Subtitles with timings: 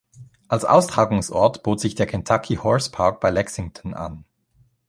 [0.47, 4.25] Als Austragungsort bot sich der Kentucky Horse Park bei Lexington an.